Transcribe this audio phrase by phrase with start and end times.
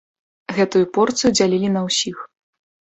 [0.59, 2.17] Гэтую порцыю дзялілі на ўсіх.